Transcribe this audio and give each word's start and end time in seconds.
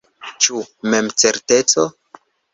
Ĉu 0.45 0.61
memcerteco? 0.95 1.87